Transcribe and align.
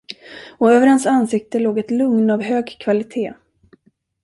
Och 0.57 0.71
över 0.73 0.87
hans 0.87 1.05
ansikte 1.05 1.59
låg 1.59 1.77
ett 1.79 1.91
lugn 1.91 2.29
av 2.29 2.41
hög 2.41 2.77
kvalitet. 2.79 3.33